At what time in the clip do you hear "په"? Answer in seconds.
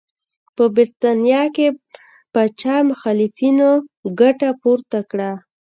0.55-0.63